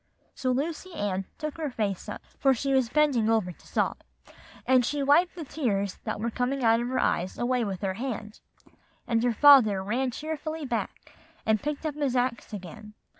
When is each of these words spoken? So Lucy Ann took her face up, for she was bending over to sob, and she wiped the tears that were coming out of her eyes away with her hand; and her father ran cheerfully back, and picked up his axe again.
So 0.33 0.49
Lucy 0.49 0.95
Ann 0.95 1.25
took 1.37 1.57
her 1.57 1.69
face 1.69 2.09
up, 2.09 2.23
for 2.39 2.55
she 2.55 2.73
was 2.73 2.89
bending 2.89 3.29
over 3.29 3.51
to 3.51 3.67
sob, 3.67 3.97
and 4.65 4.83
she 4.83 5.03
wiped 5.03 5.35
the 5.35 5.45
tears 5.45 5.99
that 6.05 6.19
were 6.19 6.31
coming 6.31 6.63
out 6.63 6.79
of 6.79 6.87
her 6.87 6.97
eyes 6.97 7.37
away 7.37 7.63
with 7.63 7.81
her 7.81 7.93
hand; 7.93 8.39
and 9.05 9.21
her 9.23 9.31
father 9.31 9.83
ran 9.83 10.09
cheerfully 10.09 10.65
back, 10.65 11.13
and 11.45 11.61
picked 11.61 11.85
up 11.85 11.93
his 11.93 12.15
axe 12.15 12.51
again. 12.51 12.95